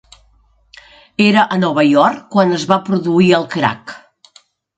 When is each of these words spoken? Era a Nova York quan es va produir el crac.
Era 1.25 1.43
a 1.55 1.57
Nova 1.63 1.83
York 1.89 2.23
quan 2.37 2.57
es 2.57 2.65
va 2.73 2.79
produir 2.89 3.29
el 3.41 3.47
crac. 3.53 3.95